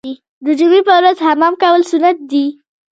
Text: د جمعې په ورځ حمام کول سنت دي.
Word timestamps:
د 0.45 0.47
جمعې 0.59 0.81
په 0.87 0.93
ورځ 0.99 1.17
حمام 1.27 1.53
کول 1.61 1.81
سنت 1.91 2.17
دي. 2.31 2.45